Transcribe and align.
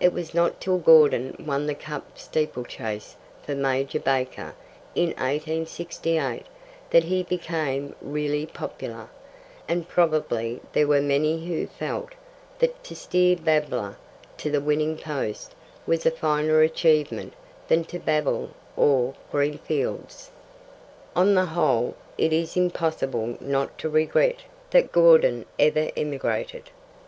It 0.00 0.12
was 0.12 0.34
not 0.34 0.60
till 0.60 0.78
Gordon 0.78 1.36
won 1.46 1.68
the 1.68 1.76
Cup 1.76 2.18
Steeplechase 2.18 3.14
for 3.44 3.54
Major 3.54 4.00
Baker 4.00 4.56
in 4.96 5.10
1868 5.10 6.44
that 6.90 7.04
he 7.04 7.22
became 7.22 7.94
really 8.02 8.46
popular, 8.46 9.08
and 9.68 9.86
probably 9.86 10.60
there 10.72 10.88
were 10.88 11.00
many 11.00 11.46
who 11.46 11.68
felt 11.68 12.08
that 12.58 12.82
to 12.82 12.96
steer 12.96 13.36
Babbler 13.36 13.96
to 14.38 14.50
the 14.50 14.60
winning 14.60 14.96
post 14.96 15.54
was 15.86 16.04
a 16.04 16.10
finer 16.10 16.62
achievement 16.62 17.32
than 17.68 17.84
'to 17.84 18.00
babble 18.00 18.50
o'er 18.76 19.14
green 19.30 19.58
fields.' 19.58 20.32
On 21.14 21.34
the 21.36 21.46
whole, 21.46 21.94
it 22.18 22.32
is 22.32 22.56
impossible 22.56 23.36
not 23.38 23.78
to 23.78 23.88
regret 23.88 24.40
that 24.70 24.90
Gordon 24.90 25.46
ever 25.60 25.90
emigrated. 25.96 26.70